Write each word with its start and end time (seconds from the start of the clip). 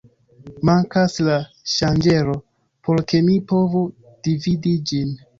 Mankas 0.67 1.17
la 1.25 1.35
ŝanĝero 1.73 2.33
por 2.87 3.01
ke 3.11 3.19
mi 3.27 3.35
povu 3.51 3.83
dividi 4.29 4.73
ĝin. 4.93 5.13